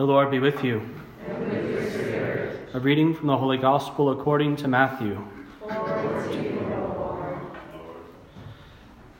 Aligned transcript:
The 0.00 0.06
Lord 0.06 0.30
be 0.30 0.38
with 0.38 0.64
you. 0.64 0.80
A 2.72 2.80
reading 2.80 3.14
from 3.14 3.26
the 3.26 3.36
Holy 3.36 3.58
Gospel 3.58 4.12
according 4.12 4.56
to 4.56 4.66
Matthew. 4.66 5.16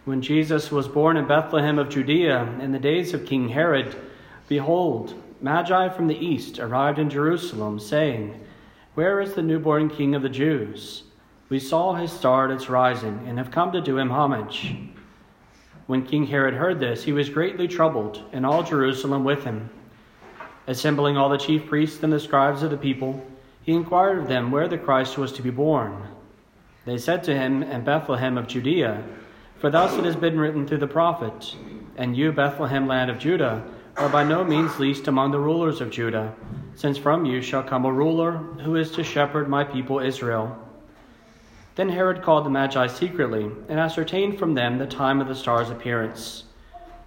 when 0.06 0.22
Jesus 0.22 0.72
was 0.72 0.88
born 0.88 1.18
in 1.18 1.26
Bethlehem 1.26 1.78
of 1.78 1.90
Judea 1.90 2.44
in 2.62 2.72
the 2.72 2.78
days 2.78 3.12
of 3.12 3.26
King 3.26 3.50
Herod, 3.50 3.94
behold, 4.48 5.22
Magi 5.42 5.90
from 5.90 6.06
the 6.06 6.16
east 6.16 6.58
arrived 6.58 6.98
in 6.98 7.10
Jerusalem, 7.10 7.78
saying, 7.78 8.42
Where 8.94 9.20
is 9.20 9.34
the 9.34 9.42
newborn 9.42 9.90
King 9.90 10.14
of 10.14 10.22
the 10.22 10.30
Jews? 10.30 11.02
We 11.50 11.58
saw 11.58 11.92
his 11.92 12.10
star 12.10 12.46
at 12.46 12.54
its 12.56 12.70
rising 12.70 13.26
and 13.26 13.36
have 13.36 13.50
come 13.50 13.70
to 13.72 13.82
do 13.82 13.98
him 13.98 14.08
homage. 14.08 14.74
When 15.86 16.06
King 16.06 16.24
Herod 16.24 16.54
heard 16.54 16.80
this, 16.80 17.04
he 17.04 17.12
was 17.12 17.28
greatly 17.28 17.68
troubled, 17.68 18.22
and 18.32 18.46
all 18.46 18.62
Jerusalem 18.62 19.24
with 19.24 19.44
him. 19.44 19.68
Assembling 20.66 21.16
all 21.16 21.28
the 21.28 21.38
chief 21.38 21.66
priests 21.66 22.02
and 22.02 22.12
the 22.12 22.20
scribes 22.20 22.62
of 22.62 22.70
the 22.70 22.76
people, 22.76 23.24
he 23.62 23.72
inquired 23.72 24.18
of 24.18 24.28
them 24.28 24.50
where 24.50 24.68
the 24.68 24.78
Christ 24.78 25.18
was 25.18 25.32
to 25.32 25.42
be 25.42 25.50
born. 25.50 26.02
They 26.84 26.98
said 26.98 27.24
to 27.24 27.36
him, 27.36 27.62
In 27.62 27.84
Bethlehem 27.84 28.38
of 28.38 28.46
Judea, 28.46 29.02
for 29.58 29.70
thus 29.70 29.96
it 29.96 30.04
has 30.04 30.16
been 30.16 30.40
written 30.40 30.66
through 30.66 30.78
the 30.78 30.86
prophet, 30.86 31.54
And 31.96 32.16
you, 32.16 32.32
Bethlehem, 32.32 32.86
land 32.86 33.10
of 33.10 33.18
Judah, 33.18 33.62
are 33.96 34.08
by 34.08 34.24
no 34.24 34.42
means 34.42 34.78
least 34.78 35.08
among 35.08 35.30
the 35.30 35.38
rulers 35.38 35.80
of 35.80 35.90
Judah, 35.90 36.34
since 36.74 36.96
from 36.96 37.26
you 37.26 37.42
shall 37.42 37.62
come 37.62 37.84
a 37.84 37.92
ruler 37.92 38.32
who 38.62 38.76
is 38.76 38.90
to 38.92 39.04
shepherd 39.04 39.48
my 39.48 39.64
people 39.64 40.00
Israel. 40.00 40.56
Then 41.74 41.90
Herod 41.90 42.22
called 42.22 42.46
the 42.46 42.50
Magi 42.50 42.86
secretly, 42.86 43.50
and 43.68 43.78
ascertained 43.78 44.38
from 44.38 44.54
them 44.54 44.78
the 44.78 44.86
time 44.86 45.20
of 45.20 45.28
the 45.28 45.34
star's 45.34 45.70
appearance. 45.70 46.44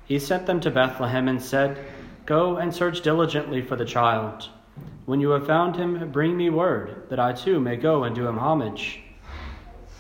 He 0.05 0.20
sent 0.20 0.45
them 0.45 0.59
to 0.61 0.72
Bethlehem 0.72 1.27
and 1.27 1.41
said, 1.41 1.83
Go 2.26 2.55
and 2.55 2.73
search 2.73 3.02
diligently 3.02 3.62
for 3.62 3.76
the 3.76 3.84
child. 3.84 4.48
When 5.05 5.20
you 5.20 5.31
have 5.31 5.45
found 5.45 5.76
him, 5.76 6.09
bring 6.14 6.38
me 6.38 6.50
word, 6.50 7.09
that 7.09 7.20
I 7.20 7.34
too 7.34 7.59
may 7.59 7.75
go 7.75 8.06
and 8.06 8.16
do 8.16 8.25
him 8.25 8.38
homage. 8.38 9.02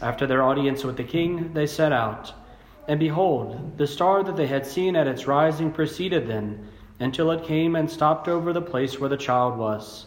After 0.01 0.25
their 0.25 0.41
audience 0.41 0.85
with 0.85 0.95
the 0.95 1.03
king, 1.03 1.51
they 1.53 1.67
set 1.67 1.91
out. 1.91 2.33
And 2.87 2.97
behold, 2.97 3.77
the 3.77 3.85
star 3.85 4.23
that 4.23 4.37
they 4.37 4.47
had 4.47 4.65
seen 4.65 4.95
at 4.95 5.05
its 5.05 5.27
rising 5.27 5.69
preceded 5.69 6.25
them, 6.25 6.65
until 7.01 7.29
it 7.29 7.43
came 7.43 7.75
and 7.75 7.91
stopped 7.91 8.29
over 8.29 8.53
the 8.53 8.61
place 8.61 9.01
where 9.01 9.09
the 9.09 9.17
child 9.17 9.57
was. 9.57 10.05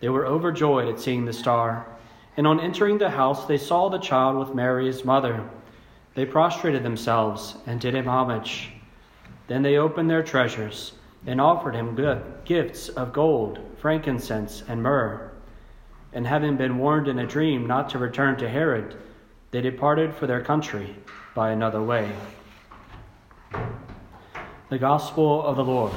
They 0.00 0.08
were 0.08 0.26
overjoyed 0.26 0.88
at 0.88 0.98
seeing 0.98 1.26
the 1.26 1.32
star. 1.34 1.86
And 2.38 2.46
on 2.46 2.58
entering 2.58 2.96
the 2.96 3.10
house, 3.10 3.44
they 3.44 3.58
saw 3.58 3.90
the 3.90 3.98
child 3.98 4.38
with 4.38 4.54
Mary 4.54 4.86
his 4.86 5.04
mother. 5.04 5.46
They 6.14 6.24
prostrated 6.24 6.82
themselves 6.82 7.56
and 7.66 7.78
did 7.78 7.94
him 7.94 8.08
homage. 8.08 8.70
Then 9.46 9.60
they 9.60 9.76
opened 9.76 10.08
their 10.08 10.22
treasures 10.22 10.92
and 11.26 11.40
offered 11.40 11.74
him 11.74 11.96
gifts 12.44 12.88
of 12.90 13.12
gold, 13.12 13.58
frankincense, 13.78 14.62
and 14.68 14.82
myrrh. 14.82 15.30
And 16.12 16.26
having 16.26 16.56
been 16.56 16.78
warned 16.78 17.08
in 17.08 17.18
a 17.18 17.26
dream 17.26 17.66
not 17.66 17.88
to 17.90 17.98
return 17.98 18.36
to 18.38 18.48
Herod, 18.48 18.96
they 19.50 19.60
departed 19.60 20.14
for 20.14 20.26
their 20.26 20.42
country 20.42 20.96
by 21.34 21.50
another 21.50 21.82
way. 21.82 22.12
The 24.68 24.78
Gospel 24.78 25.42
of 25.42 25.56
the 25.56 25.64
Lord. 25.64 25.92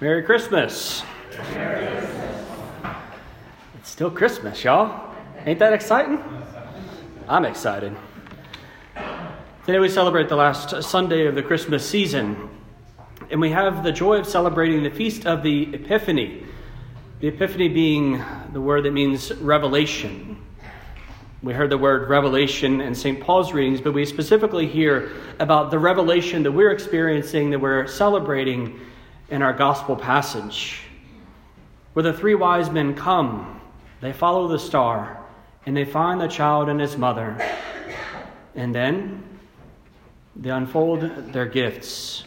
Merry 0.00 0.24
Christmas. 0.24 1.04
Still 3.92 4.10
Christmas, 4.10 4.64
y'all. 4.64 5.14
Ain't 5.44 5.58
that 5.58 5.74
exciting? 5.74 6.18
I'm 7.28 7.44
excited. 7.44 7.94
Today 9.66 9.78
we 9.80 9.90
celebrate 9.90 10.30
the 10.30 10.34
last 10.34 10.82
Sunday 10.82 11.26
of 11.26 11.34
the 11.34 11.42
Christmas 11.42 11.86
season, 11.86 12.48
and 13.30 13.38
we 13.38 13.50
have 13.50 13.84
the 13.84 13.92
joy 13.92 14.16
of 14.16 14.26
celebrating 14.26 14.82
the 14.82 14.90
feast 14.90 15.26
of 15.26 15.42
the 15.42 15.74
Epiphany. 15.74 16.42
The 17.20 17.28
Epiphany 17.28 17.68
being 17.68 18.24
the 18.54 18.62
word 18.62 18.86
that 18.86 18.92
means 18.92 19.30
revelation. 19.30 20.38
We 21.42 21.52
heard 21.52 21.68
the 21.68 21.76
word 21.76 22.08
revelation 22.08 22.80
in 22.80 22.94
St. 22.94 23.20
Paul's 23.20 23.52
readings, 23.52 23.82
but 23.82 23.92
we 23.92 24.06
specifically 24.06 24.66
hear 24.66 25.12
about 25.38 25.70
the 25.70 25.78
revelation 25.78 26.44
that 26.44 26.52
we're 26.52 26.70
experiencing, 26.70 27.50
that 27.50 27.58
we're 27.58 27.86
celebrating 27.86 28.80
in 29.28 29.42
our 29.42 29.52
gospel 29.52 29.96
passage, 29.96 30.80
where 31.92 32.02
the 32.02 32.14
three 32.14 32.34
wise 32.34 32.70
men 32.70 32.94
come, 32.94 33.58
they 34.02 34.12
follow 34.12 34.48
the 34.48 34.58
star, 34.58 35.24
and 35.64 35.74
they 35.74 35.86
find 35.86 36.20
the 36.20 36.28
child 36.28 36.68
and 36.68 36.78
his 36.78 36.98
mother. 36.98 37.38
And 38.54 38.74
then 38.74 39.22
they 40.36 40.50
unfold 40.50 41.32
their 41.32 41.46
gifts. 41.46 42.24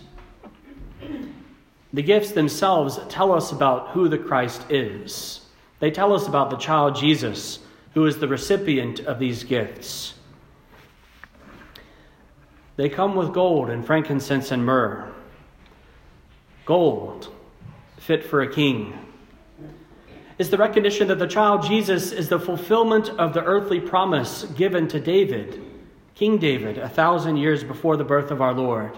The 1.93 2.01
gifts 2.01 2.31
themselves 2.31 2.99
tell 3.09 3.31
us 3.31 3.51
about 3.51 3.89
who 3.89 4.09
the 4.09 4.17
Christ 4.17 4.65
is. 4.69 5.41
They 5.79 5.91
tell 5.91 6.13
us 6.13 6.27
about 6.27 6.49
the 6.49 6.57
child 6.57 6.95
Jesus, 6.95 7.59
who 7.93 8.07
is 8.07 8.17
the 8.17 8.27
recipient 8.27 9.01
of 9.01 9.19
these 9.19 9.43
gifts. 9.43 10.15
They 12.75 12.89
come 12.89 13.15
with 13.15 13.33
gold 13.33 13.69
and 13.69 13.85
frankincense 13.85 14.49
and 14.49 14.65
myrrh 14.65 15.11
gold, 16.65 17.31
fit 17.97 18.23
for 18.23 18.41
a 18.41 18.51
king, 18.51 19.04
is 20.37 20.49
the 20.49 20.57
recognition 20.57 21.07
that 21.07 21.19
the 21.19 21.27
child 21.27 21.65
Jesus 21.65 22.11
is 22.11 22.27
the 22.27 22.39
fulfillment 22.39 23.09
of 23.09 23.33
the 23.33 23.43
earthly 23.43 23.79
promise 23.79 24.43
given 24.55 24.87
to 24.89 24.99
David, 24.99 25.61
King 26.13 26.37
David, 26.37 26.77
a 26.77 26.89
thousand 26.89 27.37
years 27.37 27.63
before 27.63 27.97
the 27.97 28.03
birth 28.03 28.31
of 28.31 28.41
our 28.41 28.53
Lord, 28.53 28.97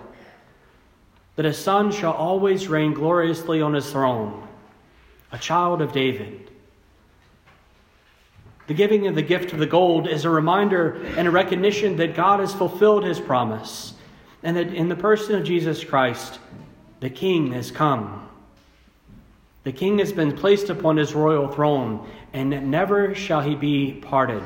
that 1.36 1.46
a 1.46 1.54
son 1.54 1.92
shall 1.92 2.14
always 2.14 2.68
reign 2.68 2.94
gloriously 2.94 3.62
on 3.62 3.74
his 3.74 3.92
throne, 3.92 4.48
a 5.32 5.38
child 5.38 5.82
of 5.82 5.92
David. 5.92 6.50
The 8.66 8.74
giving 8.74 9.08
of 9.08 9.16
the 9.16 9.22
gift 9.22 9.54
of 9.54 9.60
the 9.60 9.66
gold 9.66 10.08
is 10.08 10.26
a 10.26 10.30
reminder 10.30 11.02
and 11.16 11.28
a 11.28 11.32
recognition 11.32 11.96
that 11.98 12.16
God 12.16 12.40
has 12.40 12.54
fulfilled 12.54 13.06
his 13.06 13.20
promise, 13.20 13.94
and 14.44 14.58
that 14.58 14.74
in 14.74 14.90
the 14.90 14.96
person 14.96 15.36
of 15.36 15.46
Jesus 15.46 15.84
Christ, 15.84 16.40
the 17.00 17.10
king 17.10 17.54
has 17.54 17.72
come. 17.72 18.28
The 19.68 19.74
king 19.74 20.00
has 20.00 20.14
been 20.14 20.32
placed 20.32 20.70
upon 20.70 20.96
his 20.96 21.14
royal 21.14 21.50
throne, 21.50 22.10
and 22.32 22.72
never 22.72 23.14
shall 23.14 23.42
he 23.42 23.54
be 23.54 23.92
parted. 24.02 24.42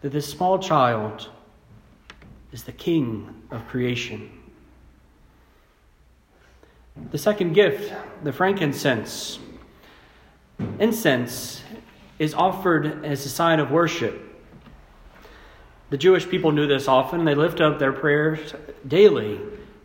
That 0.00 0.10
this 0.10 0.26
small 0.26 0.58
child 0.58 1.28
is 2.50 2.64
the 2.64 2.72
king 2.72 3.32
of 3.52 3.64
creation. 3.68 4.28
The 7.12 7.18
second 7.18 7.52
gift, 7.52 7.94
the 8.24 8.32
frankincense. 8.32 9.38
Incense 10.80 11.62
is 12.18 12.34
offered 12.34 13.04
as 13.04 13.24
a 13.24 13.28
sign 13.28 13.60
of 13.60 13.70
worship. 13.70 14.20
The 15.90 15.96
Jewish 15.96 16.28
people 16.28 16.50
knew 16.50 16.66
this 16.66 16.88
often. 16.88 17.24
They 17.24 17.36
lift 17.36 17.60
up 17.60 17.78
their 17.78 17.92
prayers 17.92 18.52
daily 18.88 19.38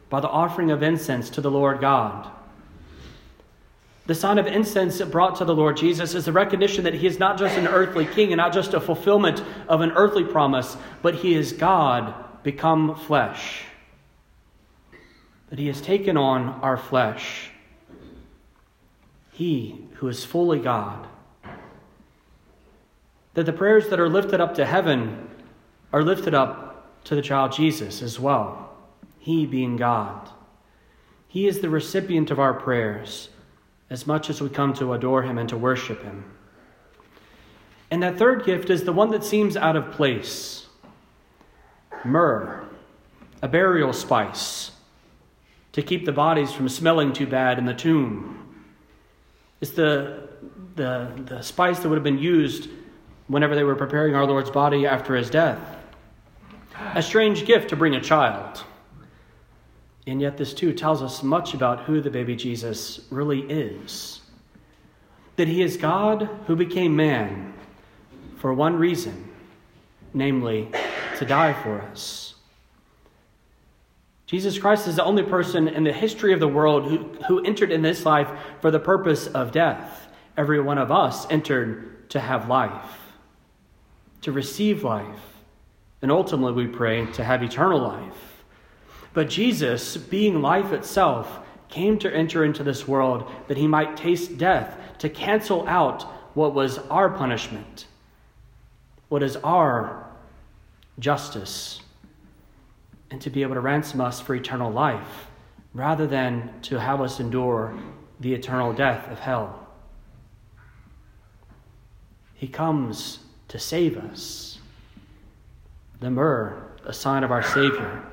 by 0.09 0.19
the 0.19 0.29
offering 0.29 0.71
of 0.71 0.83
incense 0.83 1.29
to 1.31 1.41
the 1.41 1.51
Lord 1.51 1.81
God. 1.81 2.29
The 4.07 4.15
sign 4.15 4.37
of 4.37 4.45
incense 4.45 5.01
brought 5.01 5.37
to 5.37 5.45
the 5.45 5.55
Lord 5.55 5.77
Jesus 5.77 6.13
is 6.13 6.25
the 6.25 6.31
recognition 6.31 6.83
that 6.83 6.93
he 6.93 7.07
is 7.07 7.17
not 7.17 7.39
just 7.39 7.57
an 7.57 7.67
earthly 7.67 8.05
king 8.05 8.31
and 8.31 8.37
not 8.37 8.53
just 8.53 8.75
a 8.75 8.79
fulfillment 8.79 9.43
of 9.67 9.81
an 9.81 9.91
earthly 9.91 10.23
promise, 10.23 10.77
but 11.01 11.15
he 11.15 11.33
is 11.33 11.53
God 11.53 12.13
become 12.43 12.95
flesh. 12.95 13.63
That 15.49 15.57
he 15.57 15.67
has 15.67 15.81
taken 15.81 16.17
on 16.17 16.49
our 16.61 16.77
flesh. 16.77 17.49
He 19.31 19.87
who 19.95 20.07
is 20.07 20.23
fully 20.23 20.59
God. 20.59 21.07
That 23.33 23.45
the 23.45 23.53
prayers 23.53 23.89
that 23.89 23.99
are 23.99 24.07
lifted 24.07 24.39
up 24.39 24.55
to 24.55 24.65
heaven 24.65 25.29
are 25.91 26.03
lifted 26.03 26.35
up 26.35 27.03
to 27.05 27.15
the 27.15 27.21
child 27.21 27.51
Jesus 27.51 28.01
as 28.01 28.19
well, 28.19 28.64
He 29.25 29.47
being 29.47 29.75
God. 29.75 30.29
He 31.27 31.47
is 31.47 31.59
the 31.59 31.69
recipient 31.71 32.29
of 32.29 32.39
our 32.39 32.53
prayers 32.53 33.29
as 33.89 34.05
much 34.05 34.29
as 34.29 34.39
we 34.39 34.49
come 34.49 34.71
to 34.75 34.93
adore 34.93 35.23
Him 35.23 35.39
and 35.39 35.49
to 35.49 35.57
worship 35.57 36.03
Him. 36.03 36.25
And 37.89 38.03
that 38.03 38.19
third 38.19 38.45
gift 38.45 38.69
is 38.69 38.83
the 38.83 38.93
one 38.93 39.09
that 39.09 39.23
seems 39.23 39.57
out 39.57 39.75
of 39.75 39.89
place 39.89 40.67
myrrh, 42.03 42.69
a 43.41 43.47
burial 43.47 43.93
spice 43.93 44.69
to 45.71 45.81
keep 45.81 46.05
the 46.05 46.11
bodies 46.11 46.53
from 46.53 46.69
smelling 46.69 47.11
too 47.11 47.25
bad 47.25 47.57
in 47.57 47.65
the 47.65 47.73
tomb. 47.73 48.63
It's 49.59 49.71
the, 49.71 50.29
the, 50.75 51.11
the 51.25 51.41
spice 51.41 51.79
that 51.79 51.89
would 51.89 51.97
have 51.97 52.03
been 52.03 52.19
used 52.19 52.69
whenever 53.25 53.55
they 53.55 53.63
were 53.63 53.73
preparing 53.73 54.13
our 54.13 54.27
Lord's 54.27 54.51
body 54.51 54.85
after 54.85 55.15
his 55.15 55.31
death. 55.31 55.77
A 56.93 57.01
strange 57.01 57.47
gift 57.47 57.69
to 57.69 57.75
bring 57.75 57.95
a 57.95 58.01
child. 58.01 58.63
And 60.07 60.21
yet, 60.21 60.37
this 60.37 60.53
too 60.53 60.71
tells 60.71 61.01
us 61.01 61.23
much 61.23 61.53
about 61.53 61.81
who 61.85 61.99
the 61.99 62.11
baby 62.11 62.35
Jesus 62.35 63.01
really 63.09 63.41
is. 63.41 64.21
that 65.35 65.47
he 65.47 65.61
is 65.61 65.77
God 65.77 66.29
who 66.47 66.55
became 66.55 66.95
man 66.95 67.53
for 68.37 68.53
one 68.53 68.77
reason, 68.77 69.29
namely, 70.13 70.69
to 71.17 71.25
die 71.25 71.53
for 71.53 71.81
us. 71.81 72.35
Jesus 74.27 74.57
Christ 74.57 74.87
is 74.87 74.95
the 74.95 75.03
only 75.03 75.23
person 75.23 75.67
in 75.67 75.83
the 75.83 75.93
history 75.93 76.33
of 76.33 76.39
the 76.39 76.47
world 76.47 76.85
who, 76.89 76.97
who 77.27 77.43
entered 77.43 77.71
in 77.71 77.81
this 77.81 78.05
life 78.05 78.29
for 78.59 78.71
the 78.71 78.79
purpose 78.79 79.27
of 79.27 79.51
death. 79.51 80.07
Every 80.35 80.59
one 80.59 80.77
of 80.77 80.91
us 80.91 81.27
entered 81.29 82.09
to 82.09 82.19
have 82.19 82.49
life, 82.49 82.97
to 84.21 84.31
receive 84.31 84.83
life, 84.83 85.19
and 86.01 86.11
ultimately, 86.11 86.65
we 86.65 86.67
pray, 86.67 87.05
to 87.13 87.23
have 87.23 87.41
eternal 87.41 87.79
life. 87.79 88.34
But 89.15 89.29
Jesus, 89.29 89.95
being 89.95 90.41
life 90.41 90.73
itself, 90.73 91.39
came 91.69 91.97
to 91.99 92.13
enter 92.13 92.43
into 92.43 92.63
this 92.63 92.85
world 92.85 93.31
that 93.47 93.57
he 93.57 93.65
might 93.65 93.97
taste 93.97 94.37
death, 94.37 94.77
to 94.99 95.09
cancel 95.09 95.65
out 95.67 96.03
what 96.35 96.53
was 96.53 96.77
our 96.89 97.09
punishment, 97.09 97.87
what 99.07 99.23
is 99.23 99.37
our 99.37 100.05
justice, 100.99 101.79
and 103.09 103.21
to 103.21 103.29
be 103.29 103.41
able 103.41 103.55
to 103.55 103.61
ransom 103.61 104.01
us 104.01 104.19
for 104.19 104.35
eternal 104.35 104.69
life, 104.69 105.27
rather 105.73 106.05
than 106.05 106.51
to 106.63 106.77
have 106.77 106.99
us 106.99 107.21
endure 107.21 107.73
the 108.19 108.33
eternal 108.33 108.73
death 108.73 109.09
of 109.09 109.19
hell. 109.19 109.65
He 112.33 112.49
comes 112.49 113.19
to 113.47 113.57
save 113.59 113.97
us. 113.97 114.59
The 116.01 116.09
myrrh, 116.09 116.61
a 116.83 116.91
sign 116.91 117.23
of 117.23 117.31
our 117.31 117.43
Savior. 117.43 118.03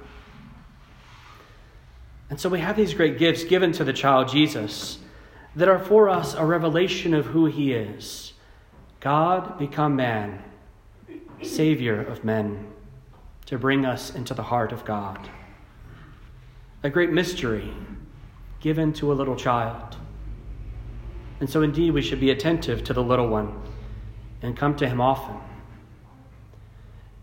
And 2.32 2.40
so 2.40 2.48
we 2.48 2.60
have 2.60 2.78
these 2.78 2.94
great 2.94 3.18
gifts 3.18 3.44
given 3.44 3.72
to 3.72 3.84
the 3.84 3.92
child 3.92 4.28
Jesus 4.28 4.96
that 5.54 5.68
are 5.68 5.78
for 5.78 6.08
us 6.08 6.32
a 6.32 6.42
revelation 6.42 7.12
of 7.12 7.26
who 7.26 7.44
he 7.44 7.74
is 7.74 8.32
God 9.00 9.58
become 9.58 9.96
man, 9.96 10.42
Savior 11.42 12.00
of 12.00 12.24
men, 12.24 12.72
to 13.44 13.58
bring 13.58 13.84
us 13.84 14.14
into 14.14 14.32
the 14.32 14.44
heart 14.44 14.72
of 14.72 14.82
God. 14.86 15.28
A 16.82 16.88
great 16.88 17.10
mystery 17.10 17.70
given 18.60 18.94
to 18.94 19.12
a 19.12 19.14
little 19.14 19.36
child. 19.36 19.98
And 21.38 21.50
so, 21.50 21.60
indeed, 21.60 21.90
we 21.90 22.00
should 22.00 22.20
be 22.20 22.30
attentive 22.30 22.82
to 22.84 22.94
the 22.94 23.02
little 23.02 23.28
one 23.28 23.60
and 24.40 24.56
come 24.56 24.74
to 24.76 24.88
him 24.88 25.02
often. 25.02 25.36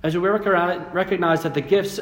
As 0.04 0.16
we 0.16 0.30
recognize 0.30 1.42
that 1.42 1.56
the 1.56 1.62
gifts 1.62 2.00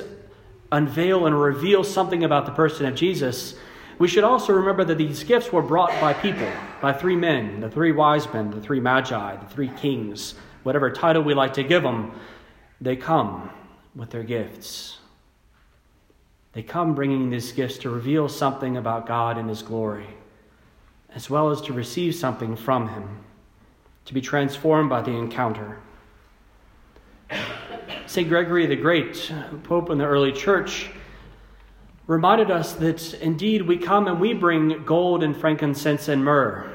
unveil 0.71 1.25
and 1.25 1.39
reveal 1.39 1.83
something 1.83 2.23
about 2.23 2.45
the 2.45 2.51
person 2.51 2.85
of 2.85 2.95
Jesus, 2.95 3.55
we 3.99 4.07
should 4.07 4.23
also 4.23 4.53
remember 4.53 4.83
that 4.85 4.97
these 4.97 5.23
gifts 5.23 5.51
were 5.51 5.61
brought 5.61 5.89
by 5.99 6.13
people, 6.13 6.49
by 6.81 6.93
three 6.93 7.15
men, 7.15 7.61
the 7.61 7.69
three 7.69 7.91
wise 7.91 8.31
men, 8.31 8.51
the 8.51 8.61
three 8.61 8.79
magi, 8.79 9.35
the 9.35 9.53
three 9.53 9.69
kings, 9.69 10.35
whatever 10.63 10.91
title 10.91 11.23
we 11.23 11.33
like 11.33 11.53
to 11.53 11.63
give 11.63 11.83
them, 11.83 12.11
they 12.79 12.95
come 12.95 13.49
with 13.95 14.11
their 14.11 14.23
gifts. 14.23 14.99
They 16.53 16.61
come 16.63 16.93
bringing 16.93 17.29
these 17.29 17.51
gifts 17.51 17.79
to 17.79 17.89
reveal 17.89 18.29
something 18.29 18.77
about 18.77 19.07
God 19.07 19.37
and 19.37 19.49
His 19.49 19.63
glory, 19.63 20.07
as 21.13 21.29
well 21.29 21.49
as 21.49 21.61
to 21.61 21.73
receive 21.73 22.13
something 22.15 22.55
from 22.55 22.89
Him, 22.89 23.23
to 24.05 24.13
be 24.13 24.21
transformed 24.21 24.89
by 24.89 25.01
the 25.01 25.11
encounter. 25.11 25.79
St. 28.07 28.29
Gregory 28.29 28.65
the 28.65 28.75
Great, 28.77 29.33
Pope 29.63 29.89
in 29.89 29.97
the 29.97 30.05
early 30.05 30.31
church, 30.31 30.89
reminded 32.07 32.49
us 32.49 32.71
that 32.75 33.13
indeed 33.15 33.61
we 33.61 33.77
come 33.77 34.07
and 34.07 34.21
we 34.21 34.33
bring 34.33 34.85
gold 34.85 35.23
and 35.23 35.35
frankincense 35.35 36.07
and 36.07 36.23
myrrh. 36.23 36.73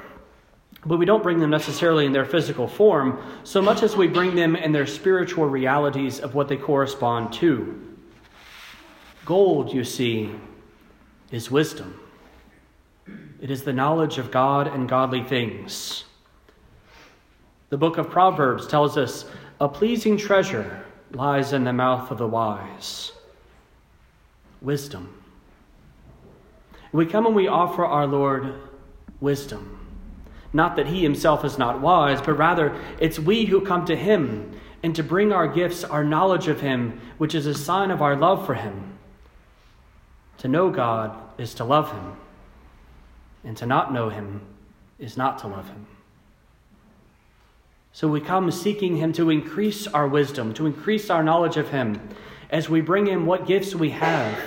But 0.84 0.98
we 0.98 1.06
don't 1.06 1.22
bring 1.22 1.40
them 1.40 1.48
necessarily 1.48 2.04
in 2.04 2.12
their 2.12 2.26
physical 2.26 2.68
form 2.68 3.18
so 3.44 3.62
much 3.62 3.82
as 3.82 3.96
we 3.96 4.08
bring 4.08 4.34
them 4.34 4.56
in 4.56 4.72
their 4.72 4.84
spiritual 4.86 5.46
realities 5.46 6.20
of 6.20 6.34
what 6.34 6.48
they 6.48 6.56
correspond 6.58 7.32
to. 7.34 7.96
Gold, 9.24 9.72
you 9.72 9.84
see, 9.84 10.34
is 11.30 11.50
wisdom, 11.50 11.98
it 13.40 13.50
is 13.50 13.62
the 13.62 13.72
knowledge 13.72 14.18
of 14.18 14.30
God 14.30 14.66
and 14.66 14.86
godly 14.86 15.24
things. 15.24 16.04
The 17.70 17.78
book 17.78 17.96
of 17.96 18.10
Proverbs 18.10 18.66
tells 18.66 18.98
us 18.98 19.24
a 19.62 19.68
pleasing 19.68 20.18
treasure 20.18 20.81
lies 21.14 21.52
in 21.52 21.64
the 21.64 21.72
mouth 21.72 22.10
of 22.10 22.18
the 22.18 22.26
wise. 22.26 23.12
Wisdom. 24.60 25.22
We 26.92 27.06
come 27.06 27.26
and 27.26 27.34
we 27.34 27.48
offer 27.48 27.84
our 27.84 28.06
Lord 28.06 28.54
wisdom. 29.20 29.78
Not 30.52 30.76
that 30.76 30.88
he 30.88 31.02
himself 31.02 31.44
is 31.44 31.58
not 31.58 31.80
wise, 31.80 32.20
but 32.20 32.34
rather 32.34 32.76
it's 33.00 33.18
we 33.18 33.46
who 33.46 33.62
come 33.62 33.86
to 33.86 33.96
him 33.96 34.58
and 34.82 34.94
to 34.96 35.02
bring 35.02 35.32
our 35.32 35.48
gifts, 35.48 35.84
our 35.84 36.04
knowledge 36.04 36.48
of 36.48 36.60
him, 36.60 37.00
which 37.18 37.34
is 37.34 37.46
a 37.46 37.54
sign 37.54 37.90
of 37.90 38.02
our 38.02 38.16
love 38.16 38.44
for 38.44 38.54
him. 38.54 38.98
To 40.38 40.48
know 40.48 40.70
God 40.70 41.16
is 41.38 41.54
to 41.54 41.64
love 41.64 41.92
him, 41.92 42.16
and 43.44 43.56
to 43.56 43.66
not 43.66 43.92
know 43.92 44.08
him 44.08 44.42
is 44.98 45.16
not 45.16 45.38
to 45.38 45.46
love 45.46 45.68
him. 45.68 45.86
So 47.92 48.08
we 48.08 48.20
come 48.20 48.50
seeking 48.50 48.96
Him 48.96 49.12
to 49.14 49.30
increase 49.30 49.86
our 49.86 50.08
wisdom, 50.08 50.54
to 50.54 50.66
increase 50.66 51.10
our 51.10 51.22
knowledge 51.22 51.56
of 51.56 51.68
Him, 51.68 52.00
as 52.50 52.68
we 52.68 52.80
bring 52.80 53.06
Him 53.06 53.26
what 53.26 53.46
gifts 53.46 53.74
we 53.74 53.90
have, 53.90 54.38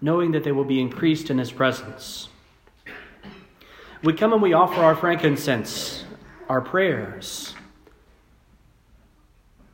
knowing 0.00 0.32
that 0.32 0.44
they 0.44 0.52
will 0.52 0.64
be 0.64 0.80
increased 0.80 1.30
in 1.30 1.38
His 1.38 1.50
presence. 1.50 2.28
We 4.02 4.12
come 4.12 4.32
and 4.32 4.40
we 4.40 4.52
offer 4.52 4.80
our 4.80 4.94
frankincense, 4.94 6.04
our 6.48 6.60
prayers. 6.60 7.54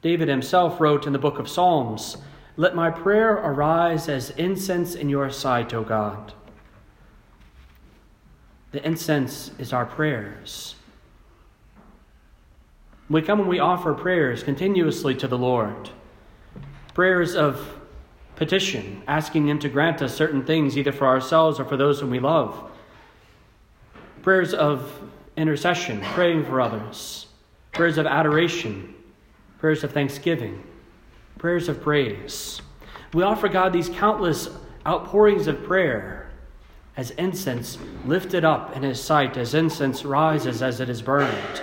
David 0.07 0.29
himself 0.29 0.81
wrote 0.81 1.07
in 1.07 1.13
the 1.13 1.19
book 1.19 1.41
of 1.41 1.49
Psalms, 1.49 2.17
Let 2.57 2.77
my 2.77 2.91
prayer 2.91 3.33
arise 3.33 4.09
as 4.09 4.31
incense 4.31 4.95
in 4.95 5.09
your 5.09 5.31
sight, 5.31 5.75
O 5.75 5.83
God. 5.83 6.33
The 8.71 8.87
incense 8.87 9.51
is 9.59 9.73
our 9.73 9.85
prayers. 9.85 10.76
We 13.09 13.23
come 13.23 13.41
and 13.41 13.49
we 13.49 13.61
offer 13.61 13.95
prayers 13.95 14.43
continuously 14.43 15.15
to 15.17 15.29
the 15.29 15.39
Lord. 15.39 15.91
Prayers 16.93 17.37
of 17.37 17.79
petition, 18.35 19.03
asking 19.07 19.49
Him 19.49 19.59
to 19.61 19.69
grant 19.69 20.03
us 20.03 20.15
certain 20.15 20.45
things, 20.45 20.77
either 20.77 20.93
for 20.93 21.07
ourselves 21.07 21.61
or 21.61 21.65
for 21.65 21.77
those 21.77 22.01
whom 22.01 22.11
we 22.11 22.19
love. 22.19 22.71
Prayers 24.23 24.53
of 24.55 25.01
intercession, 25.37 26.01
praying 26.01 26.45
for 26.45 26.61
others. 26.61 27.27
Prayers 27.73 27.99
of 27.99 28.07
adoration, 28.07 28.95
prayers 29.59 29.85
of 29.85 29.93
thanksgiving, 29.93 30.63
prayers 31.39 31.69
of 31.69 31.83
praise. 31.83 32.61
We 33.13 33.23
offer 33.23 33.49
God 33.49 33.73
these 33.73 33.89
countless 33.89 34.49
outpourings 34.85 35.47
of 35.47 35.63
prayer 35.63 36.31
as 36.97 37.11
incense 37.13 37.79
lifted 38.07 38.45
up 38.45 38.75
in 38.75 38.83
His 38.83 39.01
sight, 39.01 39.37
as 39.37 39.55
incense 39.55 40.05
rises 40.05 40.63
as 40.63 40.81
it 40.81 40.89
is 40.89 41.03
burned. 41.03 41.63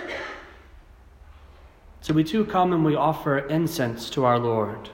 So 2.04 2.14
we 2.14 2.26
too 2.26 2.44
come 2.44 2.74
and 2.74 2.84
we 2.84 2.98
offer 2.98 3.38
incense 3.38 4.10
to 4.10 4.26
our 4.26 4.38
Lord. 4.38 4.90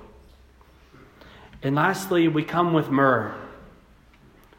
And 1.63 1.74
lastly, 1.74 2.28
we 2.28 2.44
come 2.44 2.72
with 2.72 2.92
myrrh, 2.92 3.34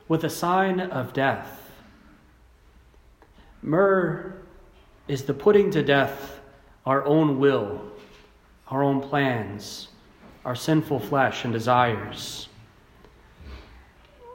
with 0.09 0.25
a 0.25 0.28
sign 0.28 0.80
of 0.80 1.12
death. 1.12 1.71
Myrrh 3.62 4.35
is 5.07 5.23
the 5.23 5.33
putting 5.33 5.71
to 5.71 5.85
death 5.85 6.40
our 6.85 7.04
own 7.04 7.38
will, 7.38 7.83
our 8.66 8.83
own 8.83 9.00
plans, 9.00 9.87
our 10.45 10.57
sinful 10.57 10.99
flesh 10.99 11.45
and 11.45 11.52
desires. 11.52 12.49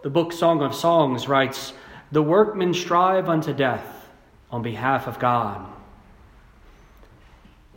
The 0.04 0.10
book 0.10 0.32
Song 0.32 0.62
of 0.62 0.74
Songs 0.74 1.28
writes, 1.28 1.74
The 2.14 2.24
workmen 2.24 2.74
strive 2.74 3.28
unto 3.28 3.52
death 3.52 4.08
on 4.52 4.62
behalf 4.62 5.06
of 5.06 5.20
God. 5.20 5.70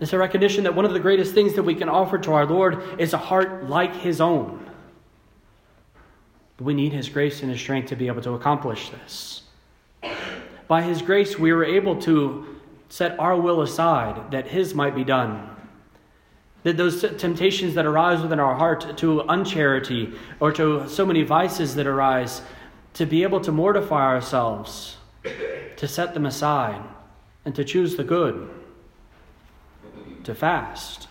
It's 0.00 0.12
a 0.12 0.19
recognition 0.19 0.64
that 0.64 0.75
one 0.75 0.85
of 0.85 0.93
the 0.93 1.00
greatest 1.00 1.35
things 1.35 1.55
that 1.55 1.64
we 1.64 1.75
can 1.75 1.88
offer 1.88 2.19
to 2.19 2.33
our 2.33 2.47
Lord 2.47 3.00
is 3.00 3.12
a 3.12 3.19
heart 3.19 3.69
like 3.69 3.95
His 3.97 4.21
own. 4.21 4.71
But 6.57 6.64
we 6.64 6.75
need 6.75 6.93
His 6.93 7.09
grace 7.09 7.43
and 7.43 7.50
His 7.50 7.61
strength 7.61 7.88
to 7.88 7.97
be 7.97 8.07
able 8.07 8.23
to 8.23 8.35
accomplish 8.35 8.90
this. 8.90 9.43
By 10.69 10.83
His 10.83 11.02
grace, 11.02 11.38
we 11.38 11.52
were 11.52 11.64
able 11.64 12.00
to 12.02 12.61
set 12.88 13.19
our 13.19 13.37
will 13.37 13.61
aside 13.61 14.31
that 14.31 14.47
His 14.47 14.75
might 14.75 14.95
be 14.95 15.05
done. 15.05 15.50
That 16.62 16.76
those 16.76 17.00
temptations 17.00 17.75
that 17.75 17.87
arise 17.87 18.21
within 18.21 18.38
our 18.38 18.55
heart 18.55 18.97
to 18.99 19.23
uncharity 19.23 20.14
or 20.38 20.52
to 20.52 20.88
so 20.88 21.05
many 21.05 21.23
vices 21.23 21.75
that 21.75 21.87
arise, 21.87 22.43
to 22.95 23.07
be 23.07 23.25
able 23.25 23.40
to 23.40 23.52
mortify 23.52 24.05
ourselves, 24.05 24.97
to 25.76 25.88
set 25.88 26.14
them 26.14 26.26
aside, 26.26 26.83
and 27.45 27.55
to 27.55 27.64
choose 27.64 27.97
the 27.97 28.05
good 28.05 28.49
to 30.25 30.34
fast, 30.34 31.08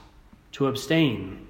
to 0.54 0.68
abstain, 0.68 1.48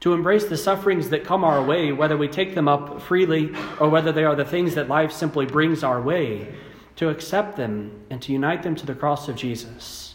to 0.00 0.12
embrace 0.12 0.44
the 0.44 0.56
sufferings 0.56 1.10
that 1.10 1.24
come 1.24 1.42
our 1.42 1.62
way, 1.62 1.92
whether 1.92 2.16
we 2.16 2.28
take 2.28 2.54
them 2.54 2.68
up 2.68 3.02
freely 3.02 3.52
or 3.80 3.88
whether 3.88 4.12
they 4.12 4.24
are 4.24 4.36
the 4.36 4.44
things 4.44 4.74
that 4.74 4.88
life 4.88 5.10
simply 5.10 5.44
brings 5.44 5.82
our 5.82 6.00
way, 6.00 6.54
to 6.96 7.08
accept 7.08 7.56
them, 7.56 8.04
and 8.10 8.20
to 8.22 8.32
unite 8.32 8.62
them 8.62 8.74
to 8.74 8.86
the 8.86 8.94
cross 8.94 9.28
of 9.28 9.36
Jesus. 9.36 10.14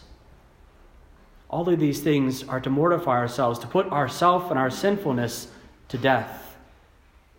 All 1.48 1.68
of 1.68 1.78
these 1.78 2.00
things 2.00 2.42
are 2.48 2.60
to 2.60 2.70
mortify 2.70 3.18
ourselves, 3.18 3.58
to 3.60 3.66
put 3.66 3.86
ourself 3.86 4.50
and 4.50 4.58
our 4.58 4.70
sinfulness 4.70 5.48
to 5.88 5.98
death, 5.98 6.56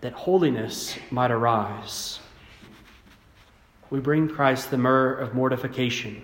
that 0.01 0.13
holiness 0.13 0.97
might 1.11 1.31
arise. 1.31 2.19
We 3.89 3.99
bring 3.99 4.27
Christ 4.27 4.71
the 4.71 4.77
myrrh 4.77 5.13
of 5.13 5.33
mortification, 5.33 6.23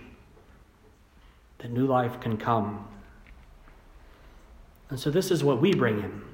that 1.59 1.71
new 1.71 1.85
life 1.85 2.19
can 2.21 2.37
come. 2.37 2.87
And 4.91 4.99
so, 4.99 5.09
this 5.09 5.31
is 5.31 5.43
what 5.43 5.61
we 5.61 5.73
bring 5.73 6.01
Him. 6.01 6.25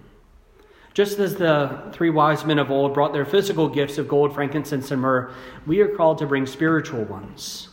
Just 0.96 1.20
as 1.20 1.36
the 1.36 1.92
three 1.94 2.10
wise 2.10 2.44
men 2.44 2.58
of 2.58 2.72
old 2.72 2.96
brought 2.96 3.14
their 3.14 3.24
physical 3.24 3.70
gifts 3.70 4.00
of 4.00 4.08
gold, 4.08 4.34
frankincense, 4.34 4.90
and 4.90 5.00
myrrh, 5.00 5.32
we 5.68 5.80
are 5.80 5.96
called 5.96 6.18
to 6.18 6.26
bring 6.26 6.48
spiritual 6.48 7.04
ones. 7.04 7.70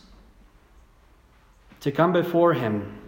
To 1.79 1.91
come 1.91 2.13
before 2.13 2.53
Him 2.53 3.01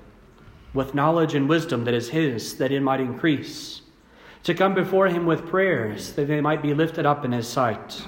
with 0.73 0.95
knowledge 0.95 1.35
and 1.35 1.47
wisdom 1.47 1.85
that 1.85 1.93
is 1.93 2.09
His, 2.09 2.57
that 2.57 2.71
it 2.71 2.81
might 2.81 2.99
increase. 2.99 3.83
To 4.43 4.55
come 4.55 4.73
before 4.73 5.07
Him 5.07 5.27
with 5.27 5.45
prayers, 5.45 6.13
that 6.13 6.27
they 6.27 6.41
might 6.41 6.63
be 6.63 6.73
lifted 6.73 7.05
up 7.05 7.23
in 7.23 7.31
His 7.31 7.47
sight. 7.47 8.07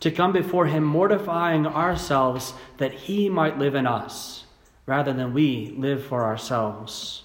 To 0.00 0.10
come 0.10 0.32
before 0.32 0.66
Him 0.66 0.82
mortifying 0.82 1.64
ourselves, 1.64 2.54
that 2.78 2.92
He 2.92 3.28
might 3.28 3.56
live 3.56 3.76
in 3.76 3.86
us, 3.86 4.46
rather 4.84 5.12
than 5.12 5.32
we 5.32 5.76
live 5.78 6.04
for 6.04 6.24
ourselves. 6.24 7.22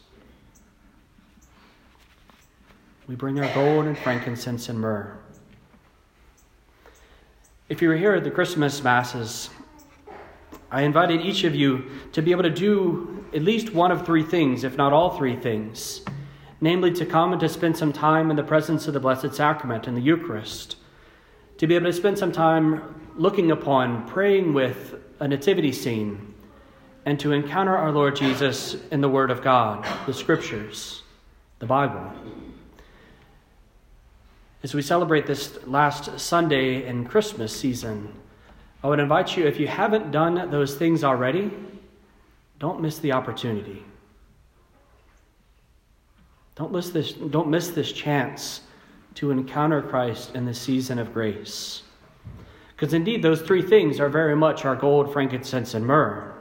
We 3.12 3.18
bring 3.18 3.38
our 3.42 3.54
gold 3.54 3.88
and 3.88 3.98
frankincense 3.98 4.70
and 4.70 4.80
myrrh. 4.80 5.14
If 7.68 7.82
you 7.82 7.90
were 7.90 7.98
here 7.98 8.14
at 8.14 8.24
the 8.24 8.32
Christmas 8.32 8.82
Masses, 8.82 9.50
I 10.72 10.84
invited 10.84 11.20
each 11.20 11.44
of 11.44 11.54
you 11.54 11.92
to 12.14 12.22
be 12.22 12.32
able 12.32 12.44
to 12.44 12.50
do 12.50 13.26
at 13.34 13.42
least 13.42 13.74
one 13.74 13.92
of 13.92 14.06
three 14.06 14.24
things, 14.24 14.64
if 14.64 14.78
not 14.78 14.94
all 14.94 15.18
three 15.18 15.36
things. 15.36 16.06
Namely, 16.62 16.94
to 16.94 17.06
come 17.06 17.34
and 17.34 17.42
to 17.42 17.50
spend 17.50 17.76
some 17.76 17.92
time 17.92 18.32
in 18.32 18.38
the 18.38 18.44
presence 18.44 18.88
of 18.88 18.94
the 18.94 19.02
Blessed 19.02 19.34
Sacrament 19.36 19.88
and 19.88 19.98
the 19.98 20.02
Eucharist. 20.02 20.78
To 21.58 21.68
be 21.68 21.76
able 21.76 21.88
to 21.88 21.94
spend 21.94 22.18
some 22.18 22.32
time 22.32 23.10
looking 23.18 23.52
upon, 23.52 24.08
praying 24.08 24.54
with 24.54 24.96
a 25.20 25.28
nativity 25.28 25.74
scene, 25.74 26.34
and 27.06 27.20
to 27.20 27.34
encounter 27.34 27.76
our 27.76 27.92
Lord 27.92 28.16
Jesus 28.16 28.78
in 28.90 29.02
the 29.02 29.10
Word 29.10 29.32
of 29.32 29.42
God, 29.42 29.86
the 30.06 30.14
Scriptures, 30.14 31.04
the 31.60 31.66
Bible. 31.66 32.10
As 34.64 34.76
we 34.76 34.84
celebrate 34.84 35.26
this 35.26 35.58
last 35.66 36.20
Sunday 36.20 36.86
in 36.86 37.06
Christmas 37.06 37.56
season, 37.58 38.14
I 38.84 38.88
would 38.88 39.00
invite 39.00 39.36
you, 39.36 39.48
if 39.48 39.60
you 39.60 39.68
haven't 39.68 40.12
done 40.12 40.52
those 40.52 40.76
things 40.76 41.04
already, 41.04 41.52
don't 42.60 42.80
miss 42.80 43.00
the 43.00 43.12
opportunity. 43.12 43.84
Don't 46.56 46.72
miss 46.72 46.90
this, 46.90 47.14
don't 47.14 47.50
miss 47.50 47.70
this 47.70 47.92
chance 47.92 48.62
to 49.16 49.32
encounter 49.32 49.82
Christ 49.82 50.36
in 50.36 50.46
the 50.46 50.54
season 50.54 51.00
of 51.00 51.12
grace. 51.12 51.82
Because 52.76 52.94
indeed, 52.94 53.24
those 53.24 53.42
three 53.42 53.64
things 53.64 54.00
are 54.00 54.10
very 54.10 54.36
much 54.36 54.64
our 54.64 54.76
gold, 54.76 55.12
frankincense, 55.12 55.74
and 55.74 55.86
myrrh. 55.86 56.36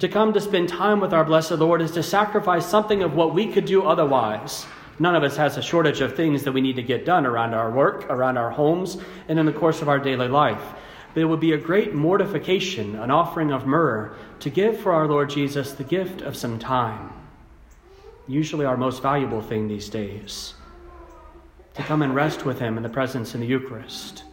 To 0.00 0.08
come 0.08 0.34
to 0.34 0.40
spend 0.40 0.68
time 0.68 1.00
with 1.00 1.14
our 1.14 1.24
blessed 1.24 1.52
Lord 1.52 1.80
is 1.80 1.92
to 1.92 2.02
sacrifice 2.02 2.66
something 2.66 3.02
of 3.02 3.14
what 3.14 3.34
we 3.34 3.50
could 3.50 3.64
do 3.64 3.82
otherwise 3.84 4.66
None 5.00 5.14
of 5.14 5.22
us 5.22 5.38
has 5.38 5.56
a 5.56 5.62
shortage 5.62 6.02
of 6.02 6.14
things 6.14 6.44
that 6.44 6.52
we 6.52 6.60
need 6.60 6.76
to 6.76 6.82
get 6.82 7.06
done 7.06 7.24
around 7.24 7.54
our 7.54 7.70
work, 7.70 8.04
around 8.10 8.36
our 8.36 8.50
homes, 8.50 8.98
and 9.28 9.38
in 9.38 9.46
the 9.46 9.52
course 9.52 9.80
of 9.80 9.88
our 9.88 9.98
daily 9.98 10.28
life. 10.28 10.62
But 11.14 11.22
it 11.22 11.24
would 11.24 11.40
be 11.40 11.54
a 11.54 11.58
great 11.58 11.94
mortification, 11.94 12.96
an 12.96 13.10
offering 13.10 13.50
of 13.50 13.66
myrrh, 13.66 14.14
to 14.40 14.50
give 14.50 14.78
for 14.78 14.92
our 14.92 15.08
Lord 15.08 15.30
Jesus 15.30 15.72
the 15.72 15.84
gift 15.84 16.20
of 16.20 16.36
some 16.36 16.58
time. 16.58 17.14
Usually 18.28 18.66
our 18.66 18.76
most 18.76 19.00
valuable 19.00 19.40
thing 19.40 19.68
these 19.68 19.88
days. 19.88 20.52
To 21.74 21.82
come 21.82 22.02
and 22.02 22.14
rest 22.14 22.44
with 22.44 22.58
Him 22.58 22.76
in 22.76 22.82
the 22.82 22.90
presence 22.90 23.34
in 23.34 23.40
the 23.40 23.46
Eucharist. 23.46 24.24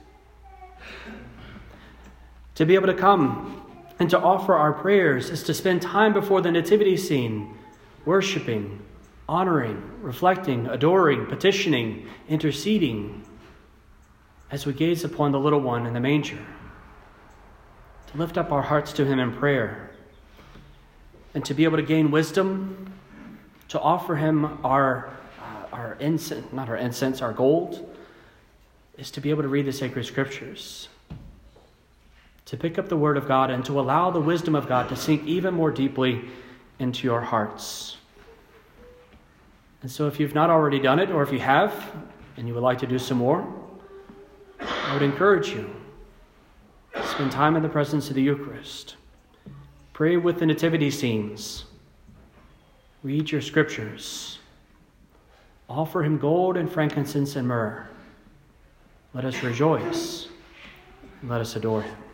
To 2.55 2.65
be 2.65 2.75
able 2.75 2.87
to 2.87 2.93
come 2.93 3.63
and 3.99 4.09
to 4.09 4.19
offer 4.19 4.53
our 4.53 4.73
prayers 4.73 5.29
is 5.29 5.43
to 5.43 5.53
spend 5.53 5.81
time 5.81 6.11
before 6.11 6.41
the 6.41 6.51
nativity 6.51 6.97
scene, 6.97 7.55
worshiping, 8.03 8.81
honoring, 9.29 9.83
reflecting, 10.01 10.67
adoring, 10.67 11.25
petitioning, 11.25 12.07
interceding 12.29 13.23
as 14.49 14.65
we 14.65 14.73
gaze 14.73 15.03
upon 15.03 15.31
the 15.31 15.39
little 15.39 15.59
one 15.59 15.85
in 15.85 15.93
the 15.93 15.99
manger. 15.99 16.39
To 18.11 18.17
lift 18.17 18.37
up 18.37 18.51
our 18.51 18.61
hearts 18.61 18.93
to 18.93 19.05
him 19.05 19.19
in 19.19 19.33
prayer 19.33 19.91
and 21.33 21.43
to 21.45 21.53
be 21.53 21.65
able 21.65 21.77
to 21.77 21.83
gain 21.83 22.09
wisdom, 22.09 22.93
to 23.67 23.79
offer 23.79 24.15
him 24.15 24.59
our, 24.65 25.09
uh, 25.41 25.75
our 25.75 25.97
incense, 25.99 26.51
not 26.53 26.69
our 26.69 26.77
incense, 26.77 27.21
our 27.21 27.33
gold, 27.33 27.93
is 28.97 29.11
to 29.11 29.21
be 29.21 29.29
able 29.29 29.43
to 29.43 29.49
read 29.49 29.65
the 29.65 29.73
sacred 29.73 30.05
scriptures, 30.05 30.87
to 32.45 32.55
pick 32.55 32.79
up 32.79 32.87
the 32.87 32.95
word 32.95 33.17
of 33.17 33.27
God, 33.27 33.51
and 33.51 33.63
to 33.65 33.79
allow 33.79 34.09
the 34.09 34.21
wisdom 34.21 34.55
of 34.55 34.69
God 34.69 34.87
to 34.89 34.95
sink 34.95 35.25
even 35.25 35.53
more 35.53 35.69
deeply 35.69 36.21
into 36.79 37.05
your 37.05 37.21
hearts. 37.21 37.96
And 39.81 39.91
so, 39.91 40.07
if 40.07 40.19
you've 40.19 40.33
not 40.33 40.49
already 40.49 40.79
done 40.79 40.99
it, 40.99 41.09
or 41.11 41.23
if 41.23 41.31
you 41.31 41.39
have 41.39 41.73
and 42.35 42.47
you 42.47 42.53
would 42.53 42.63
like 42.63 42.79
to 42.79 42.87
do 42.87 42.97
some 42.97 43.17
more, 43.17 43.47
I 44.59 44.93
would 44.93 45.03
encourage 45.03 45.49
you 45.49 45.73
spend 47.03 47.31
time 47.31 47.55
in 47.55 47.63
the 47.63 47.69
presence 47.69 48.09
of 48.09 48.15
the 48.15 48.21
Eucharist. 48.21 48.95
Pray 49.93 50.17
with 50.17 50.39
the 50.39 50.45
nativity 50.45 50.89
scenes. 50.91 51.65
Read 53.03 53.31
your 53.31 53.41
scriptures. 53.41 54.39
Offer 55.69 56.03
him 56.03 56.17
gold 56.17 56.57
and 56.57 56.71
frankincense 56.71 57.35
and 57.35 57.47
myrrh. 57.47 57.87
Let 59.13 59.25
us 59.25 59.43
rejoice 59.43 60.27
let 61.23 61.41
us 61.41 61.55
adore 61.55 61.81
him. 61.81 62.06